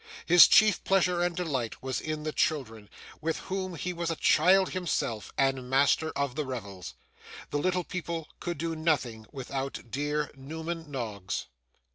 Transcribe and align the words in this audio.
His 0.25 0.47
chief 0.47 0.83
pleasure 0.83 1.21
and 1.21 1.35
delight 1.35 1.83
was 1.83 2.01
in 2.01 2.23
the 2.23 2.31
children, 2.31 2.89
with 3.21 3.37
whom 3.37 3.75
he 3.75 3.93
was 3.93 4.09
a 4.09 4.15
child 4.15 4.71
himself, 4.71 5.31
and 5.37 5.69
master 5.69 6.09
of 6.13 6.33
the 6.33 6.43
revels. 6.43 6.95
The 7.51 7.59
little 7.59 7.83
people 7.83 8.27
could 8.39 8.57
do 8.57 8.75
nothing 8.75 9.27
without 9.31 9.91
dear 9.91 10.31
Newman 10.35 10.89
Noggs. 10.89 11.45